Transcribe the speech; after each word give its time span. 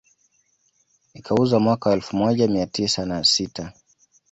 Ikauzwa 1.13 1.59
mwaka 1.59 1.89
wa 1.89 1.95
elfu 1.95 2.15
moja 2.15 2.47
mia 2.47 2.67
tisa 2.67 3.05
na 3.05 3.23
sita 3.23 3.73